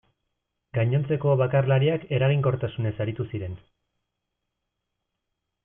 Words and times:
Gainontzeko 0.77 1.33
bakarlariak 1.41 2.07
eraginkortasunez 2.19 2.95
aritu 3.05 3.29
ziren. 3.35 3.57